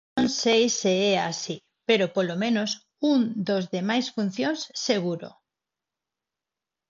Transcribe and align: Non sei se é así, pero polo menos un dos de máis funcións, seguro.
Non 0.17 0.29
sei 0.41 0.63
se 0.79 0.93
é 1.13 1.15
así, 1.31 1.55
pero 1.87 2.11
polo 2.15 2.35
menos 2.43 2.69
un 3.13 3.19
dos 3.47 3.63
de 3.73 3.81
máis 3.89 4.05
funcións, 4.15 4.59
seguro. 4.87 5.29